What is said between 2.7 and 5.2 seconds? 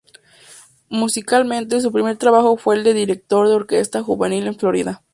el de director de orquesta juvenil en Florida.